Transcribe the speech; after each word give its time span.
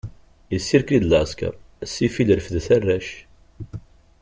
Isirkli-d 0.55 1.05
lɛesker, 1.11 1.53
a 1.83 1.85
ssifil 1.89 2.29
refdet 2.37 2.67
arrac. 2.75 3.09